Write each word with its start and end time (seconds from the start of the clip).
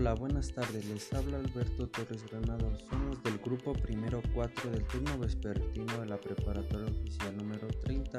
Hola, 0.00 0.14
buenas 0.14 0.50
tardes. 0.50 0.86
Les 0.86 1.12
habla 1.12 1.36
Alberto 1.36 1.86
Torres 1.86 2.24
Granado. 2.30 2.74
Somos 2.88 3.22
del 3.22 3.36
grupo 3.36 3.74
primero 3.74 4.22
4 4.32 4.70
del 4.70 4.82
turno 4.86 5.18
vespertino 5.18 6.00
de 6.00 6.06
la 6.06 6.18
preparatoria 6.18 6.86
oficial 6.86 7.36
número 7.36 7.68
30 7.68 8.18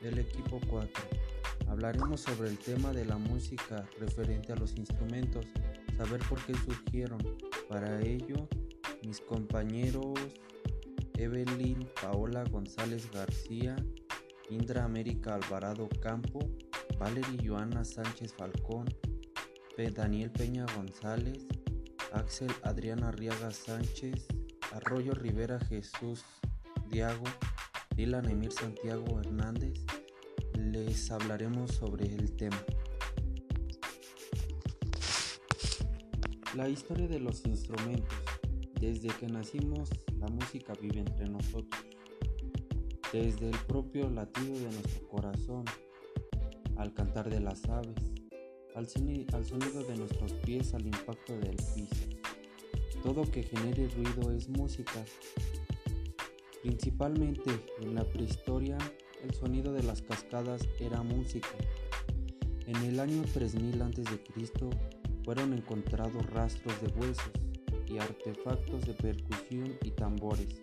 del 0.00 0.20
equipo 0.20 0.58
4. 0.70 1.04
Hablaremos 1.68 2.22
sobre 2.22 2.48
el 2.48 2.56
tema 2.56 2.94
de 2.94 3.04
la 3.04 3.18
música 3.18 3.86
referente 4.00 4.54
a 4.54 4.56
los 4.56 4.74
instrumentos, 4.78 5.44
saber 5.98 6.22
por 6.30 6.42
qué 6.46 6.54
surgieron. 6.54 7.18
Para 7.68 8.00
ello, 8.00 8.48
mis 9.04 9.20
compañeros 9.20 10.18
Evelyn 11.18 11.86
Paola 12.00 12.42
González 12.44 13.10
García, 13.12 13.76
Indra 14.48 14.84
América 14.84 15.34
Alvarado 15.34 15.90
Campo, 16.00 16.38
Valerie 16.98 17.46
Joana 17.46 17.84
Sánchez 17.84 18.32
Falcón, 18.32 18.86
Daniel 19.76 20.30
Peña 20.30 20.66
González, 20.76 21.46
Axel 22.12 22.50
Adriana 22.62 23.08
Arriaga 23.08 23.50
Sánchez, 23.50 24.26
Arroyo 24.70 25.12
Rivera 25.12 25.58
Jesús 25.58 26.24
Diago, 26.88 27.24
Dylan 27.96 28.30
Emir 28.30 28.52
Santiago 28.52 29.18
Hernández, 29.18 29.80
les 30.56 31.10
hablaremos 31.10 31.72
sobre 31.72 32.04
el 32.04 32.36
tema. 32.36 32.62
La 36.54 36.68
historia 36.68 37.08
de 37.08 37.18
los 37.18 37.44
instrumentos. 37.46 38.18
Desde 38.78 39.08
que 39.08 39.26
nacimos, 39.26 39.88
la 40.18 40.26
música 40.28 40.74
vive 40.80 41.00
entre 41.00 41.28
nosotros. 41.28 41.82
Desde 43.12 43.48
el 43.48 43.58
propio 43.66 44.10
latido 44.10 44.54
de 44.54 44.64
nuestro 44.64 45.08
corazón, 45.08 45.64
al 46.76 46.92
cantar 46.92 47.30
de 47.30 47.40
las 47.40 47.64
aves, 47.66 48.11
al, 48.74 48.88
sonido 48.88 49.84
de 49.84 49.96
nuestros 49.96 50.32
pies 50.44 50.74
al 50.74 50.86
impacto 50.86 51.36
del 51.38 51.56
piso. 51.56 52.06
Todo 53.02 53.30
que 53.30 53.42
genere 53.42 53.88
ruido 53.88 54.30
es 54.32 54.48
música. 54.48 55.04
Principalmente 56.62 57.50
en 57.80 57.94
la 57.94 58.04
prehistoria, 58.04 58.78
el 59.22 59.34
sonido 59.34 59.72
de 59.72 59.82
las 59.82 60.02
cascadas 60.02 60.62
era 60.80 61.02
música. 61.02 61.48
En 62.66 62.76
el 62.76 63.00
año 63.00 63.22
3000 63.34 63.82
a.C. 63.82 64.04
fueron 65.24 65.52
encontrados 65.52 66.24
rastros 66.30 66.80
de 66.80 66.88
huesos 66.98 67.32
y 67.88 67.98
artefactos 67.98 68.86
de 68.86 68.94
percusión 68.94 69.76
y 69.82 69.90
tambores, 69.90 70.60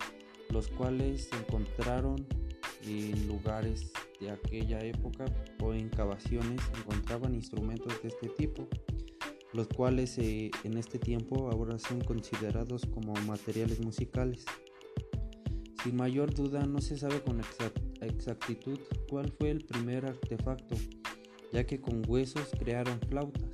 los 0.50 0.67
cuales 0.69 1.30
se 1.30 1.36
encontraron 1.36 2.25
en 2.90 3.28
lugares 3.28 3.92
de 4.20 4.32
aquella 4.32 4.80
época 4.80 5.26
o 5.62 5.73
en 5.73 5.90
cavaciones 5.90 6.59
encontraban 6.78 7.36
instrumentos 7.36 8.02
de 8.02 8.09
este 8.09 8.30
tipo, 8.30 8.68
los 9.54 9.68
cuales 9.68 10.18
eh, 10.18 10.52
en 10.64 10.78
este 10.78 11.00
tiempo 11.00 11.50
ahora 11.52 11.78
son 11.78 12.02
considerados 12.02 12.86
como 12.94 13.14
materiales 13.28 13.80
musicales. 13.80 14.46
Sin 15.84 15.96
mayor 15.96 16.34
duda 16.34 16.66
no 16.66 16.81
se 16.81 16.98
sabe 16.98 17.22
con 17.22 17.40
exactitud 18.02 18.80
cuál 19.09 19.31
fue 19.31 19.52
el 19.52 19.64
primer 19.64 20.06
artefacto, 20.06 20.76
ya 21.53 21.66
que 21.66 21.80
con 21.80 22.02
huesos 22.08 22.50
crearon 22.59 23.00
flautas. 23.08 23.50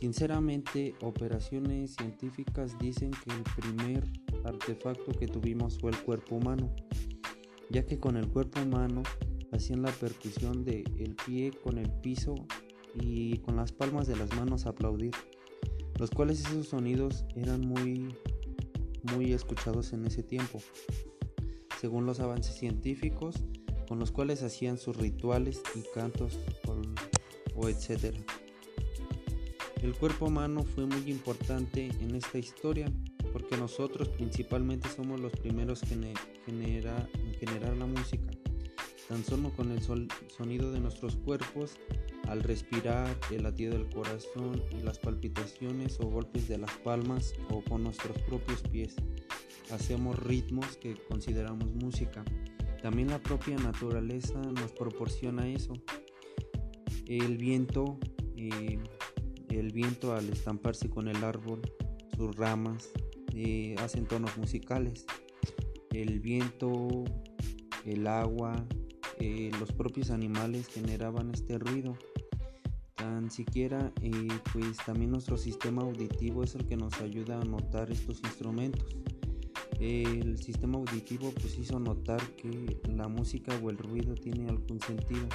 Sinceramente, 0.00 0.94
operaciones 1.02 1.94
científicas 1.94 2.76
dicen 2.78 3.12
que 3.12 3.30
el 3.30 3.42
primer 3.56 4.04
artefacto 4.44 5.12
que 5.12 5.28
tuvimos 5.28 5.78
fue 5.78 5.92
el 5.92 5.98
cuerpo 5.98 6.36
humano, 6.36 6.74
ya 7.70 7.84
que 7.84 7.98
con 7.98 8.16
el 8.16 8.28
cuerpo 8.28 8.60
humano 8.60 9.02
hacían 9.52 9.82
la 9.82 9.92
percusión 9.92 10.64
del 10.64 10.84
el 10.98 11.14
pie 11.14 11.50
con 11.50 11.78
el 11.78 11.90
piso 11.90 12.34
y 12.94 13.38
con 13.38 13.56
las 13.56 13.72
palmas 13.72 14.06
de 14.06 14.16
las 14.16 14.34
manos 14.34 14.66
aplaudir, 14.66 15.12
los 15.98 16.10
cuales 16.10 16.40
esos 16.40 16.68
sonidos 16.68 17.24
eran 17.34 17.60
muy 17.60 18.14
muy 19.14 19.32
escuchados 19.32 19.92
en 19.92 20.04
ese 20.04 20.22
tiempo, 20.22 20.60
según 21.80 22.06
los 22.06 22.20
avances 22.20 22.56
científicos 22.56 23.36
con 23.86 23.98
los 23.98 24.10
cuales 24.10 24.42
hacían 24.42 24.78
sus 24.78 24.96
rituales 24.96 25.62
y 25.74 25.82
cantos 25.94 26.38
o, 27.54 27.68
etcétera. 27.68 28.18
El 29.82 29.94
cuerpo 29.94 30.26
humano 30.26 30.64
fue 30.64 30.86
muy 30.86 31.10
importante 31.10 31.90
en 32.00 32.14
esta 32.14 32.38
historia 32.38 32.90
porque 33.32 33.56
nosotros 33.56 34.08
principalmente 34.08 34.88
somos 34.88 35.20
los 35.20 35.32
primeros 35.32 35.82
en 35.92 36.62
generar 37.38 37.76
la 37.76 37.86
música 37.86 38.26
tan 39.08 39.24
solo 39.24 39.50
con 39.50 39.70
el 39.70 39.80
sonido 39.82 40.72
de 40.72 40.80
nuestros 40.80 41.16
cuerpos, 41.16 41.76
al 42.28 42.42
respirar, 42.42 43.16
el 43.30 43.44
latido 43.44 43.74
del 43.74 43.88
corazón 43.88 44.62
y 44.76 44.82
las 44.82 44.98
palpitaciones 44.98 45.98
o 46.00 46.06
golpes 46.06 46.48
de 46.48 46.58
las 46.58 46.72
palmas 46.78 47.34
o 47.50 47.62
con 47.62 47.84
nuestros 47.84 48.18
propios 48.22 48.62
pies. 48.62 48.96
Hacemos 49.70 50.18
ritmos 50.18 50.76
que 50.76 50.96
consideramos 51.08 51.72
música. 51.74 52.24
También 52.82 53.08
la 53.08 53.22
propia 53.22 53.56
naturaleza 53.56 54.40
nos 54.40 54.72
proporciona 54.72 55.48
eso. 55.48 55.74
El 57.06 57.36
viento, 57.36 57.98
eh, 58.36 58.78
el 59.50 59.72
viento 59.72 60.14
al 60.14 60.28
estamparse 60.28 60.90
con 60.90 61.08
el 61.08 61.22
árbol, 61.22 61.60
sus 62.16 62.34
ramas, 62.34 62.90
eh, 63.34 63.76
hacen 63.78 64.06
tonos 64.06 64.36
musicales. 64.36 65.06
El 65.92 66.20
viento, 66.20 67.04
el 67.86 68.06
agua, 68.06 68.66
eh, 69.18 69.50
los 69.58 69.72
propios 69.72 70.10
animales 70.10 70.66
generaban 70.68 71.30
este 71.30 71.58
ruido. 71.58 71.96
Tan 72.96 73.30
siquiera, 73.30 73.92
eh, 74.02 74.28
pues 74.52 74.76
también 74.84 75.10
nuestro 75.10 75.36
sistema 75.36 75.82
auditivo 75.82 76.42
es 76.42 76.54
el 76.54 76.66
que 76.66 76.76
nos 76.76 77.00
ayuda 77.00 77.40
a 77.40 77.44
notar 77.44 77.90
estos 77.90 78.20
instrumentos. 78.24 78.96
El 79.78 80.38
sistema 80.38 80.78
auditivo 80.78 81.32
pues 81.32 81.58
hizo 81.58 81.78
notar 81.78 82.20
que 82.36 82.80
la 82.88 83.08
música 83.08 83.58
o 83.62 83.70
el 83.70 83.78
ruido 83.78 84.14
tiene 84.14 84.48
algún 84.48 84.80
sentido. 84.80 85.28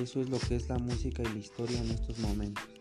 Eso 0.00 0.20
es 0.20 0.28
lo 0.28 0.38
que 0.38 0.56
es 0.56 0.68
la 0.68 0.78
música 0.78 1.22
y 1.22 1.32
la 1.32 1.38
historia 1.38 1.78
en 1.78 1.90
estos 1.90 2.18
momentos. 2.18 2.75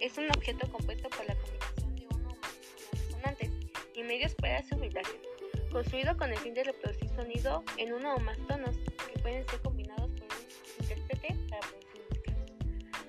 Es 0.00 0.16
un 0.16 0.30
objeto 0.30 0.70
compuesto 0.70 1.08
por 1.10 1.26
la 1.26 1.34
combinación 1.34 1.96
de 1.96 2.06
uno 2.06 2.30
o 2.30 2.36
más 2.36 2.56
resonantes 2.92 3.50
y 3.94 4.02
medios 4.02 4.34
para 4.36 4.62
su 4.62 4.76
vibración, 4.76 5.18
construido 5.70 6.16
con 6.16 6.30
el 6.30 6.38
fin 6.38 6.54
de 6.54 6.64
reproducir 6.64 7.08
sonido 7.10 7.64
en 7.76 7.92
uno 7.92 8.14
o 8.14 8.20
más 8.20 8.38
tonos 8.46 8.76
que 9.12 9.18
pueden 9.20 9.46
ser 9.48 9.60
combinados 9.60 10.10
por 10.12 10.22
un 10.24 10.82
intérprete 10.82 11.36
para 11.50 11.60
producir 11.60 12.02
música. 12.08 12.32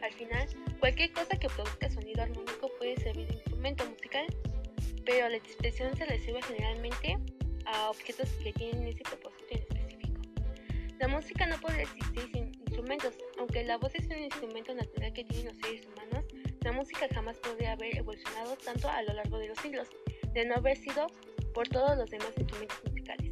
Al 0.03 0.13
final, 0.13 0.47
cualquier 0.79 1.13
cosa 1.13 1.37
que 1.37 1.47
produzca 1.47 1.89
sonido 1.89 2.23
armónico 2.23 2.69
puede 2.77 2.97
servir 2.97 3.27
de 3.27 3.35
instrumento 3.35 3.85
musical, 3.85 4.25
pero 5.05 5.29
la 5.29 5.37
expresión 5.37 5.95
se 5.95 6.05
reserva 6.05 6.41
generalmente 6.41 7.17
a 7.65 7.91
objetos 7.91 8.29
que 8.43 8.51
tienen 8.53 8.87
ese 8.87 9.03
propósito 9.03 9.45
en 9.51 9.57
específico. 9.59 10.21
La 10.99 11.07
música 11.07 11.45
no 11.45 11.57
puede 11.61 11.83
existir 11.83 12.29
sin 12.33 12.51
instrumentos, 12.67 13.13
aunque 13.39 13.63
la 13.63 13.77
voz 13.77 13.95
es 13.95 14.05
un 14.05 14.19
instrumento 14.19 14.73
natural 14.75 15.11
que 15.13 15.23
tienen 15.23 15.47
los 15.47 15.57
seres 15.57 15.87
humanos 15.87 16.25
la 16.61 16.73
música 16.73 17.07
jamás 17.13 17.37
podría 17.37 17.71
haber 17.71 17.97
evolucionado 17.97 18.57
tanto 18.57 18.89
a 18.89 19.01
lo 19.03 19.13
largo 19.13 19.39
de 19.39 19.47
los 19.47 19.57
siglos, 19.59 19.87
de 20.33 20.45
no 20.45 20.55
haber 20.55 20.77
sido 20.77 21.07
por 21.53 21.67
todos 21.69 21.97
los 21.97 22.09
demás 22.09 22.31
instrumentos 22.37 22.77
musicales. 22.83 23.31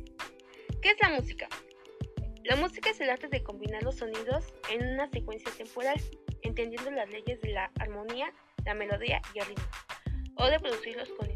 ¿Qué 0.81 0.91
es 0.91 0.99
la 1.01 1.09
música? 1.09 1.47
La 2.45 2.55
música 2.55 2.89
es 2.89 3.01
el 3.01 3.09
arte 3.09 3.27
de 3.27 3.43
combinar 3.43 3.83
los 3.83 3.97
sonidos 3.97 4.53
en 4.71 4.87
una 4.87 5.09
secuencia 5.09 5.51
temporal, 5.51 6.01
entendiendo 6.41 6.89
las 6.91 7.09
leyes 7.09 7.41
de 7.41 7.49
la 7.49 7.71
armonía, 7.79 8.33
la 8.65 8.73
melodía 8.73 9.21
y 9.33 9.39
el 9.39 9.45
ritmo, 9.47 9.65
o 10.37 10.47
de 10.47 10.59
producirlos 10.59 11.09
con 11.09 11.29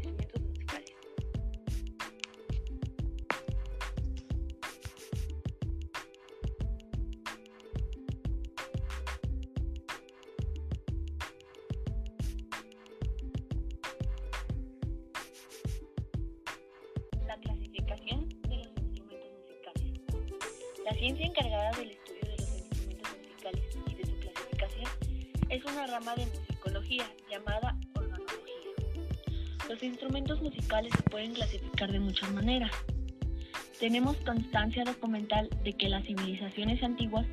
Los 29.72 29.82
instrumentos 29.82 30.42
musicales 30.42 30.92
se 30.94 31.02
pueden 31.04 31.32
clasificar 31.32 31.90
de 31.90 31.98
muchas 31.98 32.30
maneras. 32.32 32.70
Tenemos 33.80 34.18
constancia 34.18 34.84
documental 34.84 35.48
de 35.64 35.72
que 35.72 35.88
las 35.88 36.04
civilizaciones 36.04 36.82
antiguas, 36.82 37.24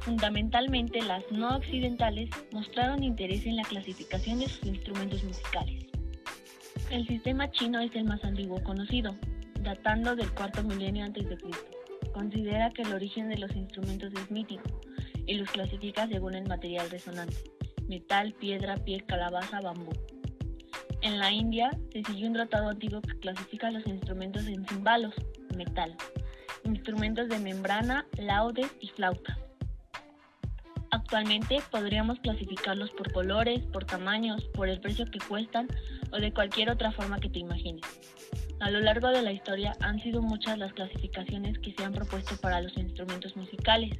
fundamentalmente 0.00 1.02
las 1.02 1.22
no 1.30 1.54
occidentales, 1.54 2.30
mostraron 2.50 3.04
interés 3.04 3.44
en 3.44 3.56
la 3.56 3.64
clasificación 3.64 4.38
de 4.38 4.48
sus 4.48 4.64
instrumentos 4.64 5.22
musicales. 5.22 5.84
El 6.90 7.06
sistema 7.06 7.50
chino 7.50 7.78
es 7.80 7.94
el 7.94 8.04
más 8.04 8.24
antiguo 8.24 8.62
conocido, 8.62 9.14
datando 9.60 10.16
del 10.16 10.32
cuarto 10.32 10.62
milenio 10.62 11.04
antes 11.04 11.28
de 11.28 11.36
Cristo. 11.36 11.70
Considera 12.14 12.70
que 12.70 12.82
el 12.82 12.94
origen 12.94 13.28
de 13.28 13.36
los 13.36 13.54
instrumentos 13.54 14.14
es 14.14 14.30
mítico 14.30 14.80
y 15.26 15.34
los 15.34 15.50
clasifica 15.50 16.08
según 16.08 16.36
el 16.36 16.48
material 16.48 16.88
resonante, 16.88 17.36
metal, 17.86 18.32
piedra, 18.32 18.78
piel, 18.78 19.04
calabaza, 19.04 19.60
bambú. 19.60 19.92
En 21.02 21.18
la 21.18 21.32
India 21.32 21.76
se 21.92 22.04
siguió 22.04 22.28
un 22.28 22.34
tratado 22.34 22.68
antiguo 22.68 23.02
que 23.02 23.18
clasifica 23.18 23.70
los 23.72 23.84
instrumentos 23.88 24.46
en 24.46 24.64
címbalos, 24.68 25.12
metal, 25.56 25.96
instrumentos 26.64 27.28
de 27.28 27.40
membrana, 27.40 28.06
laudes 28.18 28.70
y 28.80 28.88
flautas. 28.88 29.36
Actualmente 30.92 31.58
podríamos 31.72 32.20
clasificarlos 32.20 32.90
por 32.92 33.10
colores, 33.12 33.60
por 33.72 33.84
tamaños, 33.84 34.44
por 34.54 34.68
el 34.68 34.78
precio 34.80 35.06
que 35.06 35.18
cuestan 35.18 35.66
o 36.12 36.18
de 36.18 36.32
cualquier 36.32 36.70
otra 36.70 36.92
forma 36.92 37.18
que 37.18 37.30
te 37.30 37.40
imagines. 37.40 37.82
A 38.60 38.70
lo 38.70 38.78
largo 38.78 39.08
de 39.08 39.22
la 39.22 39.32
historia 39.32 39.72
han 39.80 39.98
sido 40.00 40.22
muchas 40.22 40.56
las 40.56 40.72
clasificaciones 40.72 41.58
que 41.58 41.72
se 41.72 41.82
han 41.82 41.94
propuesto 41.94 42.36
para 42.36 42.60
los 42.60 42.76
instrumentos 42.76 43.36
musicales. 43.36 43.98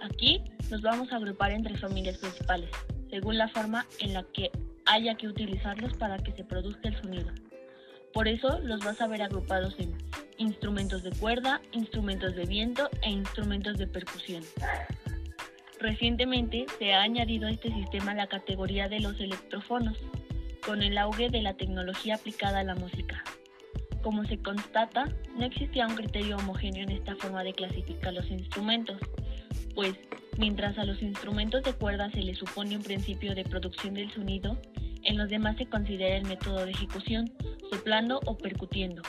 Aquí 0.00 0.44
los 0.70 0.82
vamos 0.82 1.10
a 1.12 1.16
agrupar 1.16 1.50
en 1.50 1.64
tres 1.64 1.80
familias 1.80 2.18
principales, 2.18 2.70
según 3.10 3.38
la 3.38 3.48
forma 3.48 3.86
en 3.98 4.14
la 4.14 4.22
que 4.32 4.52
haya 4.92 5.14
que 5.14 5.26
utilizarlos 5.26 5.94
para 5.94 6.18
que 6.18 6.32
se 6.32 6.44
produzca 6.44 6.88
el 6.88 7.00
sonido. 7.00 7.30
Por 8.12 8.28
eso 8.28 8.58
los 8.60 8.84
vas 8.84 9.00
a 9.00 9.06
ver 9.06 9.22
agrupados 9.22 9.74
en 9.78 9.96
instrumentos 10.36 11.02
de 11.02 11.12
cuerda, 11.12 11.62
instrumentos 11.72 12.36
de 12.36 12.44
viento 12.44 12.90
e 13.00 13.10
instrumentos 13.10 13.78
de 13.78 13.86
percusión. 13.86 14.42
Recientemente 15.80 16.66
se 16.78 16.92
ha 16.92 17.02
añadido 17.02 17.48
a 17.48 17.50
este 17.50 17.72
sistema 17.72 18.14
la 18.14 18.26
categoría 18.26 18.88
de 18.88 19.00
los 19.00 19.18
electrofonos, 19.18 19.96
con 20.64 20.82
el 20.82 20.98
auge 20.98 21.28
de 21.30 21.42
la 21.42 21.54
tecnología 21.54 22.16
aplicada 22.16 22.60
a 22.60 22.64
la 22.64 22.74
música. 22.74 23.24
Como 24.02 24.24
se 24.26 24.38
constata, 24.38 25.08
no 25.36 25.44
existía 25.44 25.86
un 25.86 25.96
criterio 25.96 26.36
homogéneo 26.36 26.82
en 26.82 26.90
esta 26.90 27.16
forma 27.16 27.42
de 27.42 27.54
clasificar 27.54 28.12
los 28.12 28.30
instrumentos, 28.30 29.00
pues 29.74 29.94
mientras 30.38 30.76
a 30.78 30.84
los 30.84 31.00
instrumentos 31.02 31.62
de 31.62 31.72
cuerda 31.72 32.10
se 32.10 32.20
les 32.20 32.38
supone 32.38 32.76
un 32.76 32.82
principio 32.82 33.34
de 33.34 33.44
producción 33.44 33.94
del 33.94 34.12
sonido, 34.12 34.56
en 35.12 35.18
los 35.18 35.28
demás 35.28 35.56
se 35.58 35.66
considera 35.66 36.16
el 36.16 36.26
método 36.26 36.64
de 36.64 36.70
ejecución, 36.70 37.30
soplando 37.70 38.18
o 38.24 38.36
percutiendo. 38.36 39.02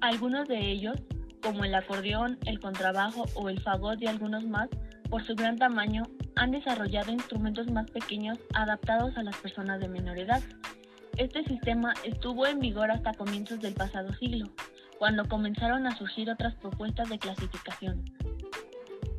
Algunos 0.00 0.48
de 0.48 0.70
ellos, 0.70 0.96
como 1.42 1.64
el 1.64 1.74
acordeón, 1.74 2.38
el 2.46 2.58
contrabajo 2.58 3.26
o 3.34 3.50
el 3.50 3.60
fagot 3.60 4.00
y 4.00 4.06
algunos 4.06 4.44
más, 4.44 4.68
por 5.10 5.26
su 5.26 5.34
gran 5.34 5.58
tamaño, 5.58 6.04
han 6.36 6.52
desarrollado 6.52 7.12
instrumentos 7.12 7.70
más 7.70 7.90
pequeños 7.90 8.38
adaptados 8.54 9.14
a 9.18 9.22
las 9.22 9.36
personas 9.36 9.78
de 9.80 9.88
menor 9.88 10.18
edad. 10.18 10.42
Este 11.18 11.44
sistema 11.44 11.92
estuvo 12.04 12.46
en 12.46 12.58
vigor 12.58 12.90
hasta 12.90 13.12
comienzos 13.12 13.60
del 13.60 13.74
pasado 13.74 14.12
siglo, 14.14 14.46
cuando 14.98 15.28
comenzaron 15.28 15.86
a 15.86 15.98
surgir 15.98 16.30
otras 16.30 16.54
propuestas 16.54 17.10
de 17.10 17.18
clasificación. 17.18 18.04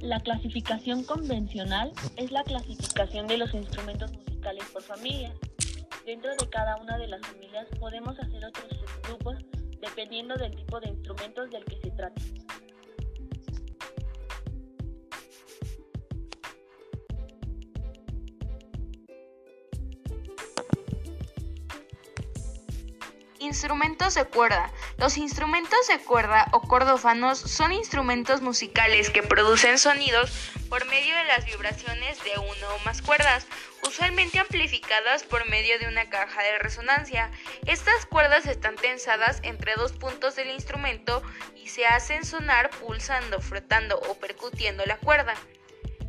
La 0.02 0.20
clasificación 0.20 1.04
convencional 1.04 1.92
es 2.16 2.32
la 2.32 2.44
clasificación 2.44 3.28
de 3.28 3.38
los 3.38 3.54
instrumentos 3.54 4.12
musicales 4.14 4.66
por 4.74 4.82
familias. 4.82 5.34
Dentro 6.06 6.36
de 6.36 6.50
cada 6.50 6.78
una 6.78 6.98
de 6.98 7.08
las 7.08 7.22
familias 7.22 7.68
podemos 7.80 8.18
hacer 8.20 8.44
otros 8.46 8.68
subgrupos 8.80 9.36
dependiendo 9.80 10.36
del 10.36 10.56
tipo 10.56 10.80
de 10.80 10.90
instrumentos 10.90 11.50
del 11.50 11.64
que 11.66 11.80
se 11.82 11.92
trate. 11.92 12.22
Instrumentos 23.40 24.16
de 24.16 24.26
cuerda. 24.26 24.72
Los 25.00 25.18
instrumentos 25.18 25.88
de 25.88 25.98
cuerda 26.00 26.50
o 26.52 26.60
cordófanos 26.60 27.40
son 27.40 27.72
instrumentos 27.72 28.42
musicales 28.42 29.10
que 29.10 29.24
producen 29.24 29.80
sonidos 29.80 30.30
por 30.68 30.86
medio 30.88 31.16
de 31.16 31.24
las 31.24 31.46
vibraciones 31.46 32.22
de 32.26 32.38
una 32.38 32.74
o 32.76 32.80
más 32.84 33.02
cuerdas, 33.02 33.48
usualmente 33.88 34.40
amplificadas 34.40 35.24
por 35.24 35.48
medio 35.48 35.80
de 35.80 35.88
una 35.88 36.10
caja 36.10 36.44
de 36.44 36.60
resonancia. 36.60 37.32
Estas 37.66 38.06
cuerdas 38.08 38.46
están 38.46 38.76
tensadas 38.76 39.40
entre 39.44 39.76
dos 39.76 39.94
puntos 39.94 40.36
del 40.36 40.50
instrumento 40.50 41.24
y 41.56 41.70
se 41.70 41.86
hacen 41.86 42.26
sonar 42.26 42.70
pulsando, 42.70 43.40
frotando 43.40 44.02
o 44.10 44.16
percutiendo 44.16 44.86
la 44.86 44.98
cuerda. 44.98 45.34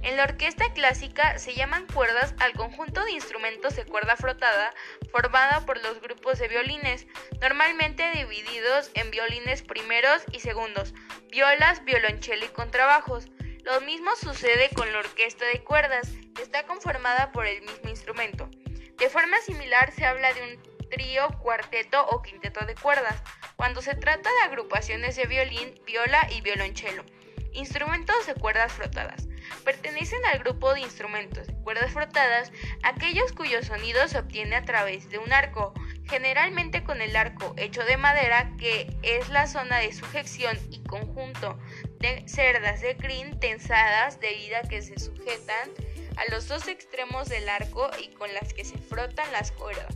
En 0.03 0.17
la 0.17 0.25
orquesta 0.25 0.73
clásica 0.73 1.39
se 1.39 1.55
llaman 1.55 1.87
cuerdas 1.87 2.35
al 2.39 2.55
conjunto 2.55 3.05
de 3.05 3.13
instrumentos 3.13 3.77
de 3.77 3.85
cuerda 3.85 4.17
frotada 4.17 4.73
formada 5.13 5.67
por 5.67 5.83
los 5.83 6.01
grupos 6.01 6.39
de 6.39 6.49
violines, 6.49 7.07
normalmente 7.41 8.11
divididos 8.13 8.91
en 8.95 9.11
violines 9.11 9.63
primeros 9.63 10.23
y 10.33 10.41
segundos, 10.41 10.95
violas, 11.31 11.85
violonchelo 11.85 12.47
y 12.47 12.49
contrabajos. 12.49 13.27
Lo 13.65 13.81
mismo 13.83 14.11
sucede 14.17 14.71
con 14.75 14.91
la 14.91 15.01
orquesta 15.01 15.45
de 15.45 15.63
cuerdas, 15.63 16.09
que 16.35 16.43
está 16.43 16.65
conformada 16.65 17.31
por 17.33 17.47
el 17.47 17.61
mismo 17.61 17.91
instrumento. 17.91 18.49
De 18.97 19.11
forma 19.11 19.39
similar 19.43 19.93
se 19.93 20.07
habla 20.07 20.33
de 20.33 20.43
un 20.43 20.89
trío, 20.89 21.29
cuarteto 21.43 22.07
o 22.09 22.23
quinteto 22.23 22.65
de 22.65 22.75
cuerdas, 22.75 23.23
cuando 23.57 23.83
se 23.83 23.95
trata 23.95 24.31
de 24.33 24.41
agrupaciones 24.41 25.17
de 25.17 25.27
violín, 25.27 25.75
viola 25.85 26.27
y 26.31 26.41
violonchelo. 26.41 27.05
Instrumentos 27.53 28.27
de 28.27 28.35
cuerdas 28.35 28.73
frotadas. 28.73 29.27
Pertenecen 29.65 30.25
al 30.27 30.39
grupo 30.39 30.75
de 30.75 30.81
instrumentos 30.81 31.47
de 31.47 31.55
cuerdas 31.55 31.93
frotadas 31.93 32.53
aquellos 32.83 33.33
cuyo 33.33 33.63
sonido 33.63 34.07
se 34.09 34.19
obtiene 34.19 34.57
a 34.57 34.65
través 34.65 35.11
de 35.11 35.19
un 35.19 35.33
arco, 35.33 35.75
generalmente 36.09 36.83
con 36.83 37.03
el 37.03 37.15
arco 37.17 37.55
hecho 37.57 37.85
de 37.85 37.97
madera 37.97 38.53
que 38.59 38.97
es 39.03 39.29
la 39.29 39.47
zona 39.47 39.79
de 39.79 39.93
sujeción 39.93 40.59
y 40.71 40.83
conjunto 40.85 41.59
de 41.99 42.27
cerdas 42.27 42.81
de 42.81 42.97
crin 42.97 43.39
tensadas 43.39 44.19
debido 44.21 44.57
a 44.57 44.69
que 44.69 44.83
se 44.83 44.99
sujetan 44.99 45.71
a 46.17 46.31
los 46.31 46.49
dos 46.49 46.69
extremos 46.69 47.29
del 47.29 47.49
arco 47.49 47.91
y 48.03 48.09
con 48.15 48.33
las 48.35 48.53
que 48.53 48.65
se 48.65 48.79
frotan 48.79 49.31
las 49.33 49.53
cuerdas. 49.53 49.95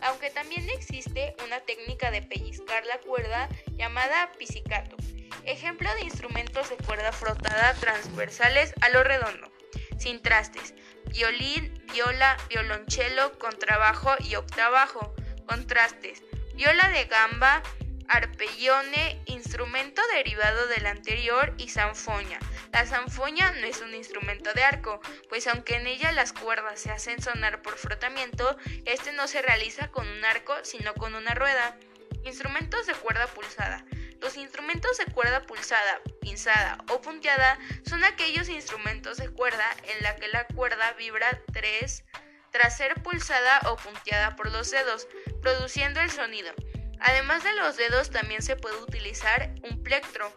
Aunque 0.00 0.30
también 0.30 0.68
existe 0.70 1.36
una 1.46 1.60
técnica 1.60 2.10
de 2.10 2.22
pellizcar 2.22 2.84
la 2.86 2.98
cuerda 2.98 3.48
llamada 3.76 4.32
pizzicato 4.36 4.96
Ejemplo 5.44 5.92
de 5.94 6.02
instrumentos 6.02 6.70
de 6.70 6.76
cuerda 6.76 7.10
frotada 7.10 7.74
transversales 7.74 8.72
a 8.80 8.88
lo 8.90 9.02
redondo, 9.02 9.50
sin 9.98 10.22
trastes. 10.22 10.74
Violín, 11.06 11.84
viola, 11.92 12.36
violonchelo, 12.48 13.38
contrabajo 13.38 14.14
y 14.20 14.36
octabajo. 14.36 15.14
Contrastes. 15.46 16.22
Viola 16.54 16.88
de 16.90 17.06
gamba, 17.06 17.62
arpellone, 18.08 19.20
instrumento 19.26 20.00
derivado 20.14 20.68
del 20.68 20.86
anterior 20.86 21.54
y 21.58 21.68
sanfoña. 21.68 22.38
La 22.72 22.86
sanfoña 22.86 23.50
no 23.52 23.66
es 23.66 23.80
un 23.80 23.94
instrumento 23.94 24.52
de 24.54 24.62
arco, 24.62 25.00
pues 25.28 25.46
aunque 25.48 25.76
en 25.76 25.86
ella 25.86 26.12
las 26.12 26.32
cuerdas 26.32 26.80
se 26.80 26.90
hacen 26.90 27.20
sonar 27.20 27.62
por 27.62 27.76
frotamiento, 27.76 28.56
este 28.84 29.12
no 29.12 29.26
se 29.26 29.42
realiza 29.42 29.88
con 29.88 30.06
un 30.06 30.24
arco, 30.24 30.54
sino 30.62 30.94
con 30.94 31.14
una 31.14 31.34
rueda. 31.34 31.76
Instrumentos 32.24 32.86
de 32.86 32.94
cuerda 32.94 33.26
pulsada. 33.26 33.84
Los 34.22 34.36
instrumentos 34.36 34.98
de 34.98 35.06
cuerda 35.06 35.42
pulsada, 35.42 36.00
pinzada 36.20 36.78
o 36.88 37.00
punteada 37.00 37.58
son 37.84 38.04
aquellos 38.04 38.48
instrumentos 38.48 39.16
de 39.16 39.28
cuerda 39.28 39.66
en 39.82 40.04
la 40.04 40.14
que 40.14 40.28
la 40.28 40.46
cuerda 40.46 40.92
vibra 40.92 41.40
tres 41.52 42.04
tras 42.52 42.76
ser 42.76 42.94
pulsada 43.02 43.60
o 43.68 43.76
punteada 43.76 44.36
por 44.36 44.52
los 44.52 44.70
dedos, 44.70 45.08
produciendo 45.40 46.00
el 46.00 46.10
sonido. 46.12 46.52
Además 47.00 47.42
de 47.42 47.52
los 47.54 47.76
dedos 47.76 48.10
también 48.10 48.42
se 48.42 48.54
puede 48.54 48.76
utilizar 48.76 49.56
un 49.68 49.82
plectro. 49.82 50.32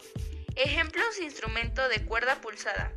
Ejemplos 0.56 1.18
de 1.18 1.26
instrumento 1.26 1.88
de 1.88 2.04
cuerda 2.06 2.42
pulsada. 2.42 2.92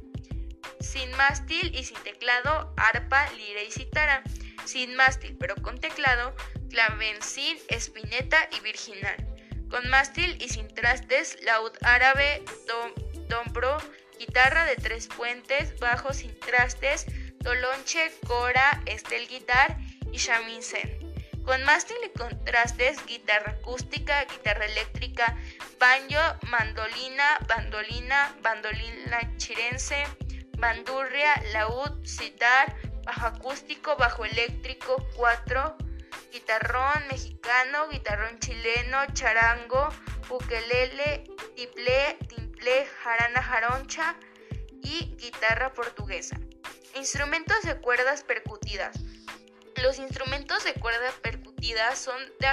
Sin 0.80 1.10
mástil 1.18 1.74
y 1.74 1.84
sin 1.84 2.02
teclado, 2.02 2.72
arpa, 2.78 3.30
lira 3.32 3.62
y 3.62 3.70
citara. 3.70 4.22
Sin 4.64 4.96
mástil 4.96 5.36
pero 5.38 5.54
con 5.56 5.78
teclado, 5.78 6.34
clavencín, 6.70 7.58
espineta 7.68 8.48
y 8.56 8.60
virginal 8.60 9.27
con 9.70 9.88
mástil 9.88 10.36
y 10.40 10.48
sin 10.48 10.68
trastes, 10.68 11.38
laúd 11.42 11.72
árabe, 11.82 12.42
dombro, 13.28 13.76
guitarra 14.18 14.64
de 14.64 14.76
tres 14.76 15.08
puentes, 15.08 15.78
bajo 15.78 16.12
sin 16.12 16.38
trastes, 16.40 17.06
dolonche, 17.38 18.12
cora, 18.26 18.82
estel 18.86 19.28
guitar 19.28 19.76
y 20.12 20.18
shamisen. 20.18 20.98
Con 21.44 21.64
mástil 21.64 21.96
y 22.04 22.18
contrastes, 22.18 23.04
guitarra 23.06 23.52
acústica, 23.52 24.24
guitarra 24.24 24.66
eléctrica, 24.66 25.34
banjo, 25.80 26.20
mandolina, 26.50 27.38
bandolina, 27.48 28.36
bandolina 28.42 29.36
chirense, 29.38 30.04
bandurria, 30.58 31.42
laúd, 31.52 32.04
sitar, 32.04 32.76
bajo 33.04 33.26
acústico, 33.26 33.96
bajo 33.96 34.26
eléctrico, 34.26 35.08
cuatro, 35.16 35.76
guitarrón 36.32 37.06
mexicano, 37.08 37.88
guitarrón 37.88 38.38
chileno, 38.38 38.98
charango, 39.12 39.88
ukelele, 40.28 41.24
tiple, 41.56 42.18
timple, 42.28 42.86
jarana 43.02 43.42
jaroncha 43.42 44.16
y 44.82 45.14
guitarra 45.16 45.72
portuguesa. 45.72 46.38
Instrumentos 46.94 47.62
de 47.62 47.80
cuerdas 47.80 48.22
percutidas. 48.22 48.96
Los 49.82 49.98
instrumentos 49.98 50.64
de 50.64 50.74
cuerdas 50.74 51.14
percutidas 51.22 51.98
son 51.98 52.20
de 52.40 52.48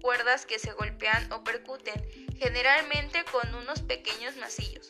cuerdas 0.00 0.46
que 0.46 0.58
se 0.58 0.72
golpean 0.72 1.30
o 1.32 1.44
percuten. 1.44 2.00
generalmente 2.38 3.22
con 3.30 3.54
unos 3.54 3.82
pequeños 3.82 4.34
masillos. 4.36 4.88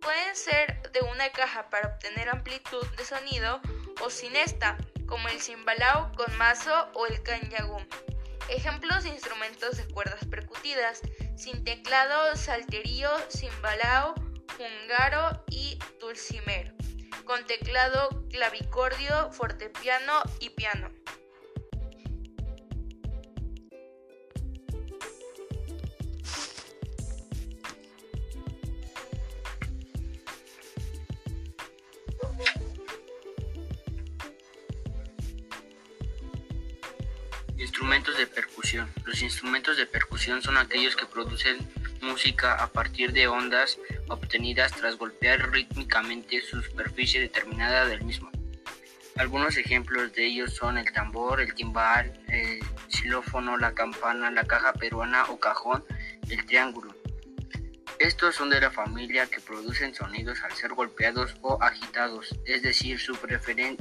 Pueden 0.00 0.36
ser 0.36 0.92
de 0.92 1.00
una 1.00 1.30
caja 1.30 1.68
para 1.68 1.88
obtener 1.88 2.28
amplitud 2.28 2.86
de 2.96 3.04
sonido 3.04 3.60
o 4.02 4.08
sin 4.08 4.36
esta, 4.36 4.78
como 5.12 5.28
el 5.28 5.42
cimbalao 5.42 6.10
con 6.16 6.34
mazo 6.38 6.88
o 6.94 7.06
el 7.06 7.22
canyagum. 7.22 7.84
Ejemplos 8.48 9.02
de 9.02 9.10
instrumentos 9.10 9.76
de 9.76 9.86
cuerdas 9.92 10.24
percutidas, 10.24 11.02
sin 11.36 11.64
teclado, 11.64 12.34
salterío, 12.34 13.10
cimbalao, 13.28 14.14
húngaro 14.58 15.44
y 15.50 15.78
dulcimer, 16.00 16.74
con 17.26 17.44
teclado, 17.44 18.24
clavicordio, 18.30 19.30
fortepiano 19.32 20.22
y 20.40 20.48
piano. 20.48 20.90
Instrumentos 37.82 38.16
de 38.16 38.28
percusión. 38.28 38.88
Los 39.04 39.22
instrumentos 39.22 39.76
de 39.76 39.86
percusión 39.86 40.40
son 40.40 40.56
aquellos 40.56 40.94
que 40.94 41.04
producen 41.04 41.68
música 42.00 42.54
a 42.54 42.68
partir 42.68 43.12
de 43.12 43.26
ondas 43.26 43.76
obtenidas 44.06 44.70
tras 44.70 44.96
golpear 44.96 45.50
rítmicamente 45.50 46.40
su 46.42 46.62
superficie 46.62 47.20
determinada 47.20 47.86
del 47.86 48.04
mismo. 48.04 48.30
Algunos 49.16 49.56
ejemplos 49.56 50.12
de 50.12 50.26
ellos 50.26 50.54
son 50.54 50.78
el 50.78 50.92
tambor, 50.92 51.40
el 51.40 51.54
timbal, 51.54 52.12
el 52.28 52.60
xilófono, 52.86 53.56
la 53.56 53.74
campana, 53.74 54.30
la 54.30 54.44
caja 54.44 54.72
peruana 54.74 55.24
o 55.24 55.40
cajón, 55.40 55.84
el 56.30 56.46
triángulo. 56.46 56.94
Estos 57.98 58.36
son 58.36 58.48
de 58.48 58.60
la 58.60 58.70
familia 58.70 59.26
que 59.26 59.40
producen 59.40 59.92
sonidos 59.92 60.40
al 60.44 60.52
ser 60.52 60.72
golpeados 60.74 61.34
o 61.40 61.60
agitados, 61.60 62.28
es 62.44 62.62
decir, 62.62 63.00
su, 63.00 63.16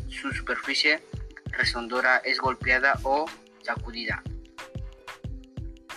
su 0.09 0.31
superficie 0.31 1.03
resondora 1.51 2.17
es 2.17 2.39
golpeada 2.39 2.99
o 3.03 3.25
sacudida. 3.63 4.23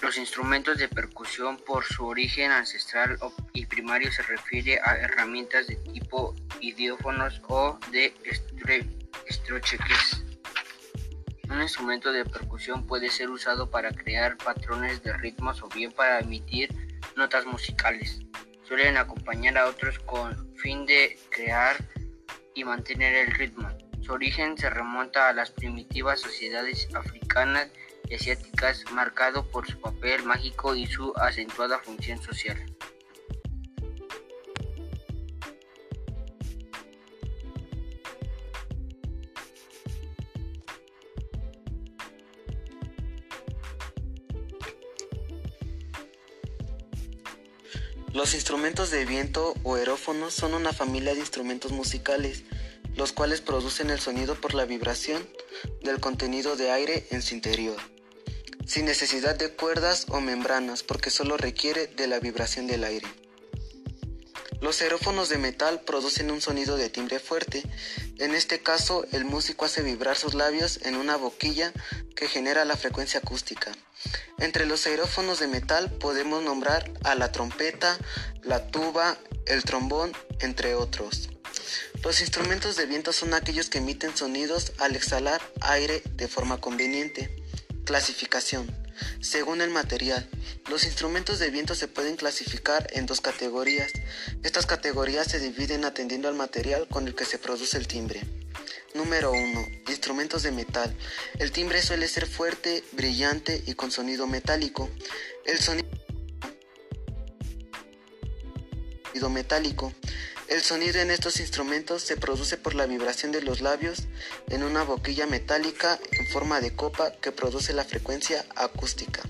Los 0.02 0.18
instrumentos 0.18 0.76
de 0.76 0.88
percusión 0.88 1.56
por 1.56 1.84
su 1.84 2.06
origen 2.06 2.50
ancestral 2.50 3.18
y 3.54 3.64
primario 3.64 4.12
se 4.12 4.22
refiere 4.22 4.78
a 4.84 4.96
herramientas 4.96 5.66
de 5.66 5.76
tipo 5.76 6.34
idiófonos 6.60 7.40
o 7.48 7.78
de 7.90 8.12
estrocheques. 9.26 10.22
Un 11.48 11.62
instrumento 11.62 12.12
de 12.12 12.24
percusión 12.24 12.86
puede 12.86 13.08
ser 13.10 13.30
usado 13.30 13.70
para 13.70 13.92
crear 13.92 14.36
patrones 14.36 15.02
de 15.02 15.12
ritmos 15.14 15.62
o 15.62 15.68
bien 15.68 15.92
para 15.92 16.20
emitir 16.20 16.68
notas 17.16 17.46
musicales. 17.46 18.20
Suelen 18.66 18.96
acompañar 18.96 19.56
a 19.56 19.68
otros 19.68 19.98
con 20.00 20.54
fin 20.56 20.84
de 20.84 21.18
crear 21.30 21.76
y 22.54 22.64
mantener 22.64 23.14
el 23.14 23.34
ritmo. 23.34 23.68
Su 24.04 24.12
origen 24.12 24.58
se 24.58 24.68
remonta 24.68 25.30
a 25.30 25.32
las 25.32 25.50
primitivas 25.50 26.20
sociedades 26.20 26.88
africanas 26.94 27.70
y 28.06 28.16
asiáticas, 28.16 28.84
marcado 28.92 29.48
por 29.48 29.66
su 29.66 29.80
papel 29.80 30.24
mágico 30.24 30.74
y 30.74 30.86
su 30.86 31.14
acentuada 31.16 31.78
función 31.78 32.20
social. 32.20 32.58
Los 48.12 48.34
instrumentos 48.34 48.90
de 48.90 49.06
viento 49.06 49.54
o 49.62 49.76
aerófonos 49.76 50.34
son 50.34 50.52
una 50.52 50.74
familia 50.74 51.14
de 51.14 51.20
instrumentos 51.20 51.72
musicales 51.72 52.44
los 52.96 53.12
cuales 53.12 53.40
producen 53.40 53.90
el 53.90 54.00
sonido 54.00 54.34
por 54.40 54.54
la 54.54 54.64
vibración 54.64 55.26
del 55.82 56.00
contenido 56.00 56.56
de 56.56 56.70
aire 56.70 57.06
en 57.10 57.22
su 57.22 57.34
interior, 57.34 57.76
sin 58.66 58.84
necesidad 58.84 59.36
de 59.36 59.50
cuerdas 59.50 60.06
o 60.08 60.20
membranas 60.20 60.82
porque 60.82 61.10
solo 61.10 61.36
requiere 61.36 61.86
de 61.86 62.06
la 62.06 62.20
vibración 62.20 62.66
del 62.66 62.84
aire. 62.84 63.06
Los 64.64 64.80
aerófonos 64.80 65.28
de 65.28 65.36
metal 65.36 65.82
producen 65.82 66.30
un 66.30 66.40
sonido 66.40 66.78
de 66.78 66.88
timbre 66.88 67.18
fuerte. 67.18 67.62
En 68.16 68.34
este 68.34 68.60
caso, 68.60 69.04
el 69.12 69.26
músico 69.26 69.66
hace 69.66 69.82
vibrar 69.82 70.16
sus 70.16 70.32
labios 70.32 70.80
en 70.84 70.96
una 70.96 71.16
boquilla 71.16 71.70
que 72.16 72.28
genera 72.28 72.64
la 72.64 72.78
frecuencia 72.78 73.20
acústica. 73.20 73.72
Entre 74.38 74.64
los 74.64 74.86
aerófonos 74.86 75.38
de 75.38 75.48
metal 75.48 75.90
podemos 75.92 76.42
nombrar 76.42 76.90
a 77.04 77.14
la 77.14 77.30
trompeta, 77.30 77.98
la 78.42 78.68
tuba, 78.68 79.18
el 79.46 79.64
trombón, 79.64 80.12
entre 80.40 80.74
otros. 80.74 81.28
Los 82.02 82.20
instrumentos 82.20 82.76
de 82.76 82.86
viento 82.86 83.12
son 83.12 83.34
aquellos 83.34 83.68
que 83.68 83.78
emiten 83.78 84.16
sonidos 84.16 84.72
al 84.78 84.96
exhalar 84.96 85.40
aire 85.60 86.02
de 86.14 86.28
forma 86.28 86.60
conveniente. 86.60 87.34
Clasificación. 87.84 88.84
Según 89.20 89.60
el 89.60 89.70
material, 89.70 90.28
los 90.68 90.84
instrumentos 90.84 91.38
de 91.38 91.50
viento 91.50 91.74
se 91.74 91.88
pueden 91.88 92.16
clasificar 92.16 92.86
en 92.92 93.06
dos 93.06 93.20
categorías. 93.20 93.92
Estas 94.42 94.66
categorías 94.66 95.26
se 95.26 95.40
dividen 95.40 95.84
atendiendo 95.84 96.28
al 96.28 96.34
material 96.34 96.86
con 96.88 97.06
el 97.06 97.14
que 97.14 97.24
se 97.24 97.38
produce 97.38 97.76
el 97.76 97.88
timbre. 97.88 98.22
Número 98.94 99.32
1. 99.32 99.66
Instrumentos 99.88 100.42
de 100.44 100.52
metal. 100.52 100.96
El 101.38 101.50
timbre 101.50 101.82
suele 101.82 102.06
ser 102.06 102.26
fuerte, 102.26 102.84
brillante 102.92 103.62
y 103.66 103.74
con 103.74 103.90
sonido 103.90 104.26
metálico. 104.26 104.88
El 105.44 105.58
sonido 105.58 105.84
metálico 109.30 109.92
el 110.48 110.62
sonido 110.62 111.00
en 111.00 111.10
estos 111.10 111.40
instrumentos 111.40 112.02
se 112.02 112.16
produce 112.16 112.56
por 112.56 112.74
la 112.74 112.86
vibración 112.86 113.32
de 113.32 113.40
los 113.40 113.60
labios 113.60 114.04
en 114.48 114.62
una 114.62 114.82
boquilla 114.82 115.26
metálica 115.26 115.98
en 116.12 116.26
forma 116.26 116.60
de 116.60 116.74
copa 116.74 117.12
que 117.20 117.32
produce 117.32 117.72
la 117.72 117.84
frecuencia 117.84 118.44
acústica. 118.54 119.22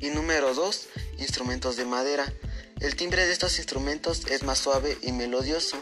Y 0.00 0.10
número 0.10 0.54
2. 0.54 0.88
Instrumentos 1.18 1.76
de 1.76 1.84
madera. 1.84 2.32
El 2.80 2.96
timbre 2.96 3.24
de 3.24 3.32
estos 3.32 3.58
instrumentos 3.58 4.26
es 4.26 4.42
más 4.42 4.58
suave 4.58 4.98
y 5.02 5.12
melodioso 5.12 5.80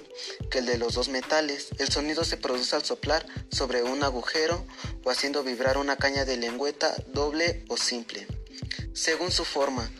que 0.50 0.58
el 0.58 0.66
de 0.66 0.76
los 0.76 0.92
dos 0.92 1.08
metales. 1.08 1.68
El 1.78 1.88
sonido 1.88 2.24
se 2.24 2.36
produce 2.36 2.76
al 2.76 2.84
soplar 2.84 3.24
sobre 3.50 3.82
un 3.82 4.02
agujero 4.02 4.66
o 5.02 5.10
haciendo 5.10 5.42
vibrar 5.42 5.78
una 5.78 5.96
caña 5.96 6.26
de 6.26 6.36
lengüeta 6.36 6.94
doble 7.06 7.64
o 7.68 7.78
simple. 7.78 8.26
Según 8.92 9.32
su 9.32 9.46
forma, 9.46 9.90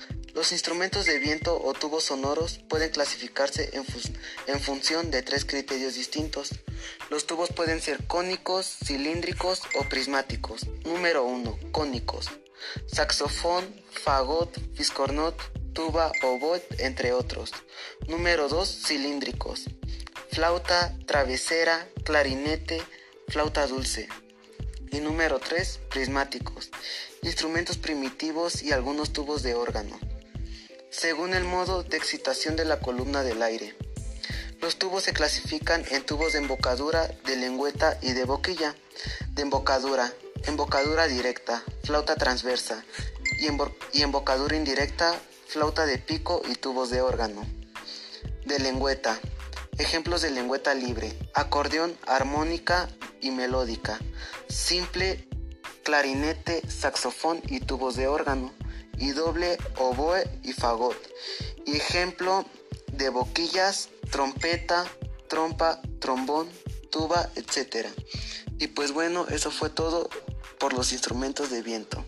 los 0.40 0.52
instrumentos 0.52 1.04
de 1.04 1.18
viento 1.18 1.62
o 1.62 1.74
tubos 1.74 2.04
sonoros 2.04 2.60
pueden 2.66 2.88
clasificarse 2.88 3.72
en, 3.74 4.58
función 4.58 5.10
de 5.10 5.20
tres 5.20 5.44
criterios 5.44 5.96
distintos. 5.96 6.52
Los 7.10 7.26
tubos 7.26 7.50
pueden 7.50 7.82
ser 7.82 8.06
cónicos, 8.06 8.64
cilíndricos 8.82 9.60
o 9.78 9.86
prismáticos. 9.90 10.66
Número 10.86 11.24
1. 11.24 11.58
Cónicos. 11.72 12.30
Saxofón, 12.86 13.66
fagot, 13.90 14.58
fiscornot, 14.74 15.36
tuba, 15.74 16.10
oboe, 16.22 16.62
entre 16.78 17.12
otros. 17.12 17.52
Número 18.08 18.48
2. 18.48 18.66
Cilíndricos. 18.86 19.66
Flauta, 20.30 20.96
travesera, 21.04 21.86
clarinete, 22.02 22.82
flauta 23.28 23.66
dulce. 23.66 24.08
Y 24.90 25.00
número 25.00 25.38
3. 25.38 25.80
Prismáticos. 25.90 26.70
Instrumentos 27.20 27.76
primitivos 27.76 28.62
y 28.62 28.72
algunos 28.72 29.12
tubos 29.12 29.42
de 29.42 29.54
órgano 29.54 30.00
según 30.90 31.34
el 31.34 31.44
modo 31.44 31.84
de 31.84 31.96
excitación 31.96 32.56
de 32.56 32.64
la 32.64 32.80
columna 32.80 33.22
del 33.22 33.42
aire. 33.42 33.76
Los 34.60 34.76
tubos 34.76 35.04
se 35.04 35.12
clasifican 35.12 35.84
en 35.90 36.04
tubos 36.04 36.32
de 36.32 36.40
embocadura, 36.40 37.06
de 37.24 37.36
lengüeta 37.36 37.96
y 38.02 38.12
de 38.12 38.24
boquilla. 38.24 38.74
De 39.30 39.42
embocadura, 39.42 40.12
embocadura 40.44 41.06
directa, 41.06 41.62
flauta 41.84 42.16
transversa 42.16 42.84
y, 43.38 44.02
embocadura 44.02 44.56
indirecta, 44.56 45.14
flauta 45.46 45.86
de 45.86 45.96
pico 45.96 46.42
y 46.46 46.56
tubos 46.56 46.90
de 46.90 47.00
órgano. 47.00 47.46
De 48.44 48.58
lengüeta, 48.58 49.18
ejemplos 49.78 50.22
de 50.22 50.30
lengüeta 50.30 50.74
libre, 50.74 51.16
acordeón, 51.34 51.96
armónica 52.06 52.88
y 53.20 53.30
melódica, 53.30 53.98
simple, 54.48 55.26
clarinete, 55.84 56.68
saxofón 56.68 57.40
y 57.46 57.60
tubos 57.60 57.96
de 57.96 58.08
órgano 58.08 58.52
y 59.00 59.10
doble 59.10 59.58
oboe 59.76 60.22
y 60.44 60.52
fagot. 60.52 60.96
Y 61.66 61.76
ejemplo 61.76 62.44
de 62.92 63.08
boquillas, 63.08 63.88
trompeta, 64.10 64.86
trompa, 65.28 65.80
trombón, 65.98 66.48
tuba, 66.90 67.28
etc. 67.34 67.88
Y 68.58 68.68
pues 68.68 68.92
bueno, 68.92 69.26
eso 69.28 69.50
fue 69.50 69.70
todo 69.70 70.08
por 70.58 70.74
los 70.74 70.92
instrumentos 70.92 71.50
de 71.50 71.62
viento. 71.62 72.04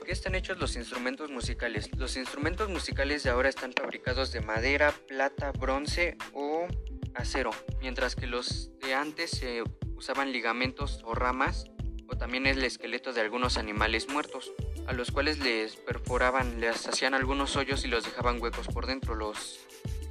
¿De 0.00 0.06
qué 0.06 0.12
están 0.12 0.34
hechos 0.34 0.58
los 0.58 0.76
instrumentos 0.76 1.30
musicales? 1.30 1.90
Los 1.94 2.16
instrumentos 2.16 2.70
musicales 2.70 3.22
de 3.22 3.28
ahora 3.28 3.50
están 3.50 3.74
fabricados 3.74 4.32
de 4.32 4.40
madera, 4.40 4.94
plata, 5.06 5.52
bronce 5.52 6.16
o 6.32 6.66
acero, 7.14 7.50
mientras 7.82 8.16
que 8.16 8.26
los 8.26 8.70
de 8.78 8.94
antes 8.94 9.30
se 9.30 9.62
usaban 9.94 10.32
ligamentos 10.32 11.02
o 11.04 11.14
ramas 11.14 11.66
o 12.08 12.16
también 12.16 12.46
el 12.46 12.64
esqueleto 12.64 13.12
de 13.12 13.20
algunos 13.20 13.58
animales 13.58 14.08
muertos, 14.08 14.52
a 14.86 14.94
los 14.94 15.10
cuales 15.10 15.38
les 15.38 15.76
perforaban, 15.76 16.60
les 16.60 16.88
hacían 16.88 17.12
algunos 17.12 17.56
hoyos 17.56 17.84
y 17.84 17.88
los 17.88 18.02
dejaban 18.02 18.40
huecos 18.40 18.68
por 18.68 18.86
dentro 18.86 19.14
los, 19.14 19.60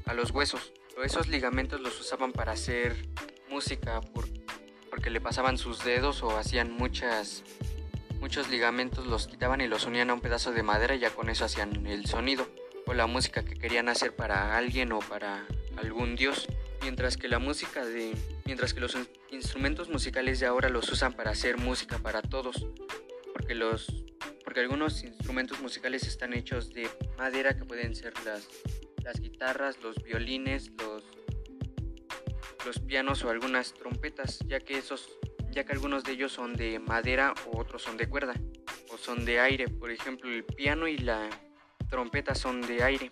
a 0.05 0.13
los 0.13 0.29
huesos. 0.29 0.72
esos 1.03 1.27
ligamentos 1.27 1.81
los 1.81 2.00
usaban 2.00 2.31
para 2.31 2.51
hacer 2.51 2.96
música 3.50 4.01
porque 4.91 5.10
le 5.10 5.19
pasaban 5.19 5.58
sus 5.58 5.84
dedos 5.84 6.22
o 6.22 6.38
hacían 6.38 6.72
muchas 6.72 7.43
Muchos 8.29 8.51
ligamentos 8.51 9.07
los 9.07 9.25
quitaban 9.25 9.59
y 9.59 9.65
los 9.65 9.88
unían 9.88 10.12
a 10.12 10.13
un 10.13 10.21
pedazo 10.21 10.51
de 10.51 10.62
madera 10.62 10.93
y 10.93 11.00
ya 11.00 11.09
con 11.09 11.31
eso 11.31 11.45
hacían 11.45 11.88
el 11.88 12.05
sonido 12.05 12.48
o 12.86 12.93
la 12.93 13.07
música 13.07 13.43
que 13.43 13.55
querían 13.55 13.89
hacer 13.89 14.15
para 14.15 14.55
alguien 14.55 14.91
o 14.91 15.00
para 15.00 15.48
algún 15.77 16.15
dios. 16.15 16.45
Mientras 16.83 17.17
que 17.17 17.27
la 17.27 17.39
música 17.39 17.83
de 17.83 18.13
mientras 18.45 18.75
que 18.75 18.81
los 18.81 18.95
instrumentos 19.31 19.89
musicales 19.89 20.39
de 20.39 20.45
ahora 20.45 20.69
los 20.69 20.91
usan 20.91 21.13
para 21.13 21.31
hacer 21.31 21.57
música 21.57 21.98
para 21.98 22.21
todos, 22.21 22.67
porque 23.33 23.55
los 23.55 23.88
porque 24.43 24.59
algunos 24.59 25.03
instrumentos 25.03 25.59
musicales 25.59 26.03
están 26.03 26.36
hechos 26.36 26.71
de 26.71 26.88
madera 27.17 27.57
que 27.57 27.65
pueden 27.65 27.95
ser 27.95 28.13
las 28.24 28.48
las 29.03 29.19
guitarras, 29.19 29.81
los 29.81 30.03
violines, 30.03 30.69
los 30.77 31.03
los 32.63 32.77
pianos 32.77 33.24
o 33.24 33.31
algunas 33.31 33.74
trompetas, 33.74 34.38
ya 34.45 34.59
que 34.59 34.77
esos 34.77 35.09
ya 35.51 35.63
que 35.63 35.71
algunos 35.71 36.03
de 36.03 36.13
ellos 36.13 36.31
son 36.31 36.55
de 36.55 36.79
madera 36.79 37.33
o 37.47 37.59
otros 37.59 37.81
son 37.81 37.97
de 37.97 38.07
cuerda 38.07 38.33
o 38.91 38.97
son 38.97 39.25
de 39.25 39.39
aire. 39.39 39.67
Por 39.67 39.91
ejemplo, 39.91 40.29
el 40.31 40.43
piano 40.43 40.87
y 40.87 40.97
la 40.97 41.29
trompeta 41.89 42.35
son 42.35 42.61
de 42.61 42.83
aire 42.83 43.09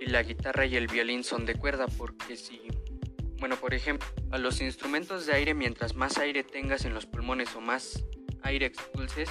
y 0.00 0.06
la 0.06 0.22
guitarra 0.22 0.66
y 0.66 0.76
el 0.76 0.88
violín 0.88 1.22
son 1.24 1.46
de 1.46 1.54
cuerda 1.54 1.86
porque 1.86 2.36
si 2.36 2.60
bueno, 3.42 3.56
por 3.56 3.74
ejemplo, 3.74 4.06
a 4.30 4.38
los 4.38 4.60
instrumentos 4.60 5.26
de 5.26 5.32
aire 5.32 5.52
mientras 5.52 5.96
más 5.96 6.18
aire 6.18 6.44
tengas 6.44 6.84
en 6.84 6.94
los 6.94 7.06
pulmones 7.06 7.56
o 7.56 7.60
más 7.60 8.04
aire 8.42 8.66
expulses, 8.66 9.28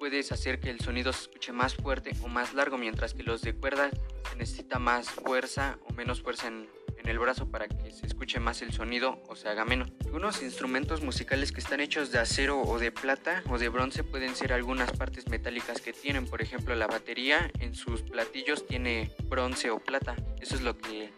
puedes 0.00 0.32
hacer 0.32 0.58
que 0.58 0.68
el 0.68 0.80
sonido 0.80 1.12
se 1.12 1.22
escuche 1.22 1.52
más 1.52 1.76
fuerte 1.76 2.10
o 2.22 2.28
más 2.28 2.54
largo, 2.54 2.76
mientras 2.76 3.14
que 3.14 3.22
los 3.22 3.40
de 3.42 3.54
cuerda 3.54 3.90
se 4.28 4.36
necesita 4.36 4.80
más 4.80 5.10
fuerza 5.10 5.78
o 5.88 5.92
menos 5.92 6.22
fuerza 6.22 6.48
en 6.48 6.68
en 7.04 7.10
el 7.10 7.18
brazo 7.18 7.50
para 7.50 7.68
que 7.68 7.92
se 7.92 8.06
escuche 8.06 8.40
más 8.40 8.62
el 8.62 8.72
sonido 8.72 9.22
o 9.28 9.36
se 9.36 9.48
haga 9.48 9.64
menos. 9.64 9.90
Algunos 10.06 10.42
instrumentos 10.42 11.02
musicales 11.02 11.52
que 11.52 11.60
están 11.60 11.80
hechos 11.80 12.10
de 12.10 12.18
acero 12.18 12.62
o 12.62 12.78
de 12.78 12.90
plata 12.90 13.42
o 13.50 13.58
de 13.58 13.68
bronce 13.68 14.02
pueden 14.04 14.34
ser 14.34 14.52
algunas 14.54 14.90
partes 14.92 15.28
metálicas 15.28 15.82
que 15.82 15.92
tienen, 15.92 16.26
por 16.26 16.40
ejemplo 16.40 16.74
la 16.74 16.86
batería 16.86 17.50
en 17.60 17.74
sus 17.74 18.02
platillos 18.02 18.66
tiene 18.66 19.12
bronce 19.24 19.70
o 19.70 19.78
plata, 19.78 20.16
eso 20.40 20.54
es 20.54 20.62
lo 20.62 20.78
que 20.78 21.12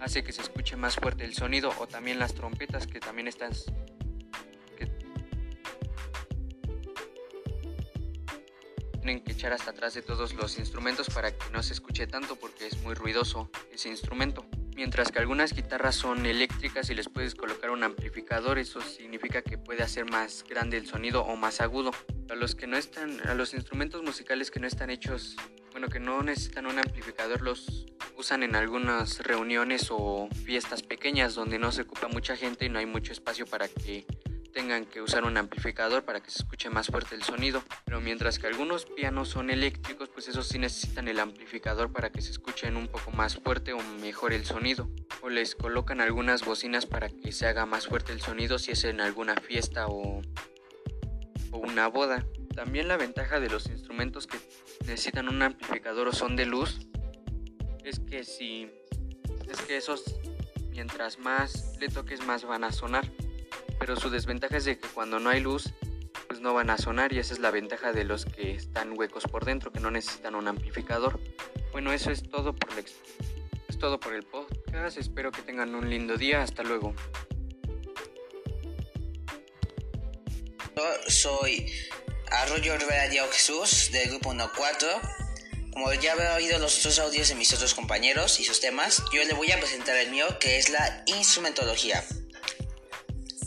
hace 0.00 0.24
que 0.24 0.32
se 0.32 0.40
escuche 0.40 0.76
más 0.76 0.96
fuerte 0.96 1.24
el 1.24 1.34
sonido 1.34 1.74
o 1.78 1.86
también 1.86 2.18
las 2.18 2.34
trompetas 2.34 2.86
que 2.86 3.00
también 3.00 3.28
están 3.28 3.52
tienen 9.00 9.24
que 9.24 9.32
echar 9.32 9.52
hasta 9.52 9.70
atrás 9.70 9.94
de 9.94 10.02
todos 10.02 10.34
los 10.34 10.58
instrumentos 10.58 11.08
para 11.08 11.32
que 11.32 11.50
no 11.50 11.62
se 11.62 11.72
escuche 11.72 12.06
tanto 12.06 12.36
porque 12.36 12.66
es 12.66 12.78
muy 12.82 12.94
ruidoso 12.94 13.50
ese 13.72 13.88
instrumento 13.88 14.44
mientras 14.78 15.10
que 15.10 15.18
algunas 15.18 15.54
guitarras 15.54 15.96
son 15.96 16.24
eléctricas 16.24 16.88
y 16.88 16.94
les 16.94 17.08
puedes 17.08 17.34
colocar 17.34 17.70
un 17.70 17.82
amplificador, 17.82 18.60
eso 18.60 18.80
significa 18.80 19.42
que 19.42 19.58
puede 19.58 19.82
hacer 19.82 20.08
más 20.08 20.44
grande 20.48 20.76
el 20.76 20.86
sonido 20.86 21.22
o 21.24 21.34
más 21.34 21.60
agudo. 21.60 21.90
A 22.30 22.36
los 22.36 22.54
que 22.54 22.68
no 22.68 22.76
están, 22.76 23.20
a 23.26 23.34
los 23.34 23.54
instrumentos 23.54 24.04
musicales 24.04 24.52
que 24.52 24.60
no 24.60 24.68
están 24.68 24.90
hechos, 24.90 25.34
bueno, 25.72 25.88
que 25.88 25.98
no 25.98 26.22
necesitan 26.22 26.66
un 26.66 26.78
amplificador, 26.78 27.42
los 27.42 27.86
usan 28.16 28.44
en 28.44 28.54
algunas 28.54 29.18
reuniones 29.18 29.88
o 29.90 30.28
fiestas 30.44 30.82
pequeñas 30.82 31.34
donde 31.34 31.58
no 31.58 31.72
se 31.72 31.82
ocupa 31.82 32.06
mucha 32.06 32.36
gente 32.36 32.66
y 32.66 32.68
no 32.68 32.78
hay 32.78 32.86
mucho 32.86 33.12
espacio 33.12 33.46
para 33.46 33.66
que 33.66 34.06
tengan 34.52 34.86
que 34.86 35.00
usar 35.00 35.24
un 35.24 35.36
amplificador 35.36 36.04
para 36.04 36.20
que 36.20 36.30
se 36.30 36.40
escuche 36.40 36.70
más 36.70 36.88
fuerte 36.88 37.14
el 37.14 37.22
sonido. 37.22 37.62
Pero 37.84 38.00
mientras 38.00 38.38
que 38.38 38.46
algunos 38.46 38.86
pianos 38.86 39.28
son 39.28 39.50
eléctricos, 39.50 40.08
pues 40.08 40.28
esos 40.28 40.48
sí 40.48 40.58
necesitan 40.58 41.08
el 41.08 41.20
amplificador 41.20 41.92
para 41.92 42.10
que 42.10 42.20
se 42.20 42.30
escuchen 42.30 42.76
un 42.76 42.88
poco 42.88 43.10
más 43.12 43.36
fuerte 43.36 43.72
o 43.72 43.82
mejor 44.00 44.32
el 44.32 44.44
sonido. 44.44 44.88
O 45.22 45.28
les 45.28 45.54
colocan 45.54 46.00
algunas 46.00 46.44
bocinas 46.44 46.86
para 46.86 47.08
que 47.08 47.32
se 47.32 47.46
haga 47.46 47.66
más 47.66 47.86
fuerte 47.86 48.12
el 48.12 48.20
sonido 48.20 48.58
si 48.58 48.72
es 48.72 48.84
en 48.84 49.00
alguna 49.00 49.34
fiesta 49.36 49.86
o, 49.86 50.20
o 51.52 51.58
una 51.58 51.88
boda. 51.88 52.26
También 52.54 52.88
la 52.88 52.96
ventaja 52.96 53.40
de 53.40 53.48
los 53.48 53.66
instrumentos 53.66 54.26
que 54.26 54.38
necesitan 54.80 55.28
un 55.28 55.42
amplificador 55.42 56.08
o 56.08 56.12
son 56.12 56.36
de 56.36 56.46
luz 56.46 56.80
es 57.84 58.00
que 58.00 58.24
si 58.24 58.70
es 59.48 59.60
que 59.62 59.76
esos 59.76 60.04
mientras 60.70 61.18
más 61.18 61.76
le 61.80 61.88
toques 61.88 62.24
más 62.24 62.44
van 62.44 62.64
a 62.64 62.72
sonar 62.72 63.10
pero 63.78 63.96
su 63.96 64.10
desventaja 64.10 64.56
es 64.56 64.64
de 64.64 64.78
que 64.78 64.88
cuando 64.88 65.20
no 65.20 65.30
hay 65.30 65.40
luz, 65.40 65.72
pues 66.26 66.40
no 66.40 66.54
van 66.54 66.70
a 66.70 66.78
sonar 66.78 67.12
y 67.12 67.18
esa 67.18 67.34
es 67.34 67.40
la 67.40 67.50
ventaja 67.50 67.92
de 67.92 68.04
los 68.04 68.24
que 68.24 68.52
están 68.52 68.98
huecos 68.98 69.24
por 69.24 69.44
dentro, 69.44 69.72
que 69.72 69.80
no 69.80 69.90
necesitan 69.90 70.34
un 70.34 70.48
amplificador. 70.48 71.20
Bueno, 71.72 71.92
eso 71.92 72.10
es 72.10 72.22
todo 72.22 72.54
por 72.54 72.78
el, 72.78 72.84
es 73.68 73.78
todo 73.78 73.98
por 74.00 74.14
el 74.14 74.24
podcast, 74.24 74.98
espero 74.98 75.30
que 75.30 75.42
tengan 75.42 75.74
un 75.74 75.88
lindo 75.88 76.16
día, 76.16 76.42
hasta 76.42 76.62
luego. 76.62 76.94
Yo 80.76 80.84
soy 81.08 81.72
Arroyo 82.30 82.76
Rivera 82.76 83.08
Diego 83.08 83.26
Jesús 83.32 83.90
del 83.90 84.10
grupo 84.10 84.34
14. 84.36 84.86
Como 85.72 85.92
ya 85.94 86.12
habrá 86.12 86.34
oído 86.34 86.58
los 86.58 86.78
otros 86.78 86.98
audios 86.98 87.28
de 87.28 87.34
mis 87.34 87.52
otros 87.52 87.74
compañeros 87.74 88.40
y 88.40 88.44
sus 88.44 88.60
temas, 88.60 89.02
yo 89.12 89.24
le 89.24 89.34
voy 89.34 89.50
a 89.52 89.58
presentar 89.58 89.96
el 89.96 90.10
mío 90.10 90.26
que 90.38 90.58
es 90.58 90.70
la 90.70 91.02
instrumentología. 91.06 92.04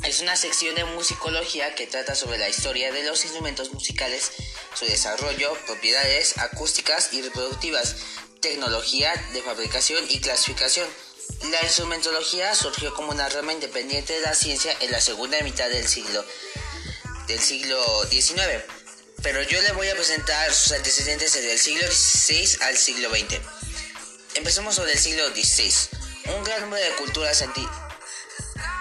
Es 0.03 0.19
una 0.19 0.35
sección 0.35 0.73
de 0.73 0.83
musicología 0.83 1.75
que 1.75 1.85
trata 1.85 2.15
sobre 2.15 2.39
la 2.39 2.49
historia 2.49 2.91
de 2.91 3.03
los 3.03 3.23
instrumentos 3.23 3.71
musicales, 3.71 4.31
su 4.73 4.85
desarrollo, 4.85 5.53
propiedades 5.67 6.39
acústicas 6.39 7.13
y 7.13 7.21
reproductivas, 7.21 7.95
tecnología 8.41 9.13
de 9.31 9.43
fabricación 9.43 10.03
y 10.09 10.19
clasificación. 10.19 10.89
La 11.51 11.61
instrumentología 11.61 12.55
surgió 12.55 12.95
como 12.95 13.11
una 13.11 13.29
rama 13.29 13.53
independiente 13.53 14.13
de 14.13 14.21
la 14.21 14.33
ciencia 14.33 14.75
en 14.79 14.91
la 14.91 14.99
segunda 14.99 15.39
mitad 15.41 15.69
del 15.69 15.87
siglo 15.87 16.25
del 17.27 17.39
siglo 17.39 17.79
XIX, 18.09 18.63
pero 19.21 19.43
yo 19.43 19.61
le 19.61 19.71
voy 19.73 19.87
a 19.87 19.95
presentar 19.95 20.51
sus 20.51 20.71
antecedentes 20.71 21.33
desde 21.33 21.53
el 21.53 21.59
siglo 21.59 21.87
XVI 21.89 22.57
al 22.61 22.75
siglo 22.75 23.09
XX. 23.09 23.39
Empecemos 24.33 24.75
sobre 24.75 24.93
el 24.93 24.99
siglo 24.99 25.29
XVI. 25.29 25.71
Un 26.35 26.43
gran 26.43 26.61
número 26.61 26.83
de 26.83 26.95
culturas 26.95 27.41
antiguas 27.43 27.80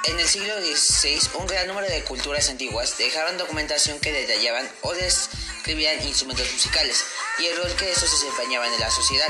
en 0.05 0.19
el 0.19 0.27
siglo 0.27 0.55
XVI, 0.61 1.21
un 1.35 1.47
gran 1.47 1.67
número 1.67 1.87
de 1.89 2.03
culturas 2.05 2.49
antiguas 2.49 2.97
dejaron 2.97 3.37
documentación 3.37 4.01
que 4.01 4.13
detallaban 4.13 4.69
o 4.83 4.93
describían 4.95 6.03
instrumentos 6.07 6.51
musicales 6.53 7.05
y 7.39 7.47
el 7.47 7.57
rol 7.57 7.75
que 7.77 7.91
estos 7.91 8.11
desempeñaban 8.11 8.73
en 8.73 8.81
la 8.81 8.91
sociedad. 8.91 9.29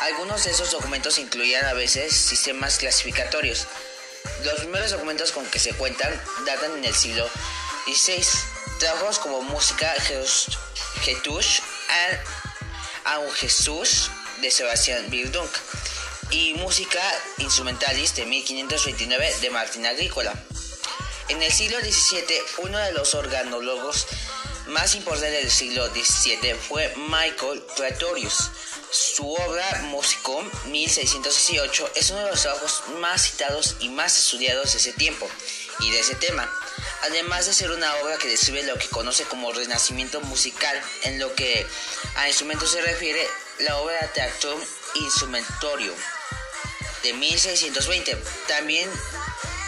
Algunos 0.00 0.44
de 0.44 0.50
esos 0.50 0.72
documentos 0.72 1.18
incluían 1.18 1.64
a 1.64 1.72
veces 1.72 2.12
sistemas 2.14 2.78
clasificatorios. 2.78 3.66
Los 4.44 4.60
primeros 4.60 4.90
documentos 4.90 5.32
con 5.32 5.46
que 5.46 5.58
se 5.58 5.72
cuentan 5.74 6.12
datan 6.44 6.76
en 6.78 6.84
el 6.84 6.94
siglo 6.94 7.28
XVI. 7.86 8.24
Trabajos 8.78 9.18
como 9.18 9.42
Música 9.42 9.92
Getush 11.02 11.60
a 13.04 13.20
Jesús 13.36 14.10
de 14.40 14.50
Sebastián 14.50 15.08
Bildung 15.10 15.48
y 16.30 16.54
Música 16.54 17.00
Instrumentalis 17.38 18.14
de 18.14 18.24
1529 18.24 19.34
de 19.40 19.50
Martín 19.50 19.86
Agrícola. 19.86 20.32
En 21.28 21.42
el 21.42 21.52
siglo 21.52 21.78
XVII, 21.80 22.24
uno 22.58 22.78
de 22.78 22.92
los 22.92 23.14
organólogos 23.14 24.06
más 24.68 24.94
importantes 24.94 25.42
del 25.42 25.50
siglo 25.50 25.88
XVII 25.88 26.54
fue 26.54 26.92
Michael 26.96 27.62
Praetorius. 27.76 28.50
Su 28.92 29.32
obra 29.32 29.82
Musicum 29.84 30.48
1618 30.66 31.90
es 31.96 32.10
uno 32.10 32.24
de 32.24 32.30
los 32.30 32.42
trabajos 32.42 32.82
más 33.00 33.22
citados 33.22 33.76
y 33.80 33.88
más 33.88 34.16
estudiados 34.16 34.72
de 34.72 34.78
ese 34.78 34.92
tiempo 34.92 35.28
y 35.80 35.90
de 35.90 36.00
ese 36.00 36.14
tema, 36.16 36.52
además 37.02 37.46
de 37.46 37.54
ser 37.54 37.70
una 37.70 37.94
obra 37.96 38.18
que 38.18 38.28
describe 38.28 38.62
lo 38.64 38.76
que 38.76 38.88
conoce 38.88 39.24
como 39.24 39.52
renacimiento 39.52 40.20
musical. 40.22 40.80
En 41.02 41.18
lo 41.18 41.34
que 41.34 41.66
a 42.16 42.28
instrumentos 42.28 42.70
se 42.70 42.80
refiere, 42.82 43.26
la 43.60 43.76
obra 43.78 44.12
Teatrum 44.12 44.60
Instrumentorium 44.94 45.94
de 47.02 47.12
1620, 47.14 48.16
también 48.46 48.88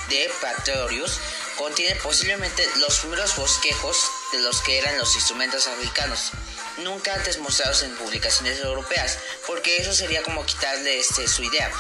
de 0.09 0.31
Patorius, 0.41 1.19
contiene 1.57 1.97
posiblemente 1.97 2.67
los 2.77 2.99
primeros 3.01 3.37
bosquejos 3.37 4.11
de 4.33 4.41
los 4.41 4.61
que 4.63 4.79
eran 4.79 4.99
los 4.99 5.15
instrumentos 5.15 5.67
africanos, 5.67 6.33
nunca 6.79 7.15
antes 7.15 7.39
mostrados 7.39 7.83
en 7.83 7.95
publicaciones 7.97 8.59
europeas, 8.61 9.19
porque 9.47 9.77
eso 9.79 9.93
sería 9.93 10.23
como 10.23 10.45
quitarle 10.45 10.99
este, 10.99 11.29
su 11.29 11.43
idea. 11.43 11.71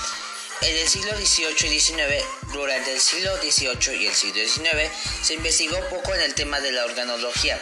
En 0.62 0.76
el 0.76 0.88
siglo 0.88 1.10
XVIII 1.16 1.74
y 1.74 1.80
XIX, 1.80 2.24
durante 2.52 2.92
el 2.92 3.00
siglo 3.00 3.36
XVIII 3.38 4.00
y 4.00 4.06
el 4.06 4.14
siglo 4.14 4.46
XIX, 4.46 4.92
se 5.22 5.34
investigó 5.34 5.76
poco 5.88 6.14
en 6.14 6.20
el 6.20 6.34
tema 6.34 6.60
de 6.60 6.70
la 6.70 6.84
organología. 6.84 7.60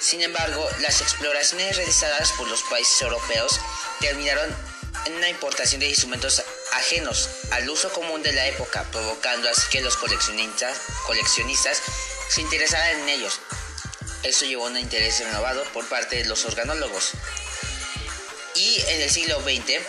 Sin 0.00 0.20
embargo, 0.20 0.68
las 0.80 1.00
exploraciones 1.00 1.76
realizadas 1.76 2.32
por 2.32 2.48
los 2.48 2.62
países 2.64 3.00
europeos 3.02 3.60
terminaron 4.00 4.52
una 5.14 5.28
importación 5.28 5.80
de 5.80 5.88
instrumentos 5.88 6.42
ajenos 6.72 7.28
al 7.50 7.68
uso 7.68 7.92
común 7.92 8.22
de 8.22 8.32
la 8.32 8.46
época, 8.46 8.84
provocando 8.90 9.48
así 9.48 9.62
que 9.70 9.80
los 9.80 9.96
coleccionistas, 9.96 10.78
coleccionistas 11.06 11.82
se 12.28 12.40
interesaran 12.40 13.00
en 13.00 13.08
ellos. 13.08 13.40
Esto 14.22 14.44
llevó 14.44 14.66
a 14.66 14.70
un 14.70 14.78
interés 14.78 15.20
renovado 15.20 15.64
por 15.72 15.88
parte 15.88 16.16
de 16.16 16.26
los 16.26 16.44
organólogos. 16.44 17.12
Y 18.54 18.80
en 18.88 19.00
el 19.00 19.10
siglo 19.10 19.40
XX, 19.40 19.80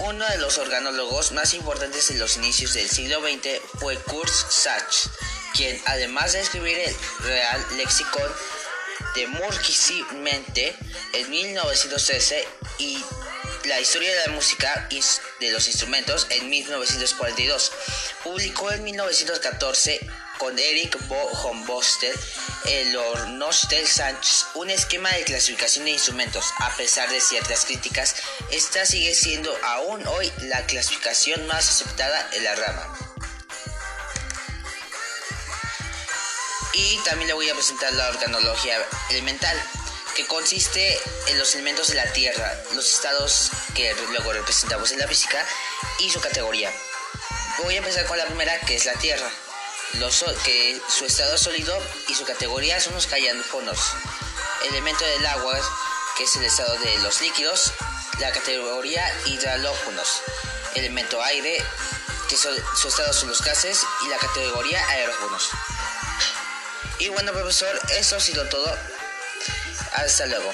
uno 0.00 0.26
de 0.28 0.38
los 0.38 0.58
organólogos 0.58 1.32
más 1.32 1.54
importantes 1.54 2.10
en 2.10 2.18
los 2.18 2.36
inicios 2.36 2.74
del 2.74 2.88
siglo 2.88 3.20
XX 3.20 3.60
fue 3.78 3.96
Kurt 3.98 4.32
Sachs, 4.32 5.10
quien 5.54 5.80
además 5.86 6.32
de 6.32 6.40
escribir 6.40 6.78
el 6.78 6.96
Real 7.20 7.66
Lexicon 7.76 8.32
de 9.14 9.26
Mente 10.14 10.76
en 11.12 11.30
1913 11.30 12.46
y 12.78 13.02
la 13.64 13.80
historia 13.80 14.10
de 14.10 14.26
la 14.26 14.32
música 14.32 14.88
de 15.40 15.50
los 15.50 15.66
instrumentos 15.66 16.26
en 16.30 16.48
1942. 16.48 17.72
Publicó 18.24 18.70
en 18.72 18.84
1914 18.84 20.08
con 20.38 20.58
Eric 20.58 20.96
von 21.08 21.66
Boster 21.66 22.14
el 22.66 22.96
Ornostel 22.96 23.86
Sánchez 23.86 24.46
un 24.54 24.70
esquema 24.70 25.10
de 25.10 25.24
clasificación 25.24 25.84
de 25.84 25.92
instrumentos. 25.92 26.46
A 26.58 26.74
pesar 26.76 27.10
de 27.10 27.20
ciertas 27.20 27.64
críticas, 27.64 28.16
esta 28.50 28.86
sigue 28.86 29.14
siendo 29.14 29.54
aún 29.64 30.06
hoy 30.06 30.32
la 30.42 30.64
clasificación 30.66 31.46
más 31.46 31.68
aceptada 31.68 32.28
en 32.32 32.44
la 32.44 32.54
rama. 32.54 32.98
Y 36.72 36.98
también 37.04 37.28
le 37.28 37.34
voy 37.34 37.50
a 37.50 37.54
presentar 37.54 37.92
la 37.92 38.08
organología 38.08 38.76
elemental, 39.10 39.56
consiste 40.26 40.98
en 41.28 41.38
los 41.38 41.54
elementos 41.54 41.88
de 41.88 41.94
la 41.94 42.12
Tierra, 42.12 42.54
los 42.74 42.92
estados 42.92 43.50
que 43.74 43.94
luego 44.10 44.32
representamos 44.32 44.92
en 44.92 44.98
la 44.98 45.08
física 45.08 45.44
y 45.98 46.10
su 46.10 46.20
categoría. 46.20 46.72
Voy 47.62 47.74
a 47.74 47.78
empezar 47.78 48.06
con 48.06 48.18
la 48.18 48.26
primera, 48.26 48.58
que 48.60 48.76
es 48.76 48.86
la 48.86 48.94
Tierra 48.94 49.30
que 50.44 50.80
su 50.88 51.04
estado 51.04 51.36
sólido 51.36 51.76
y 52.08 52.14
su 52.14 52.24
categoría 52.24 52.80
son 52.80 52.94
los 52.94 53.06
callanfonos. 53.06 53.78
Elemento 54.68 55.04
del 55.04 55.26
agua, 55.26 55.58
que 56.16 56.24
es 56.24 56.36
el 56.36 56.44
estado 56.44 56.74
de 56.78 56.98
los 56.98 57.20
líquidos, 57.20 57.72
la 58.18 58.30
categoría 58.32 59.04
hidralófonos. 59.26 60.22
Elemento 60.74 61.22
aire, 61.22 61.62
que 62.28 62.36
su 62.36 62.88
estado 62.88 63.12
son 63.12 63.28
los 63.28 63.42
gases, 63.42 63.84
y 64.04 64.08
la 64.08 64.16
categoría 64.18 64.86
aerófonos. 64.88 65.50
Y 66.98 67.08
bueno, 67.08 67.32
profesor, 67.32 67.80
eso 67.98 68.16
ha 68.16 68.20
sido 68.20 68.48
todo. 68.48 68.76
Hasta 69.92 70.26
luego. 70.26 70.52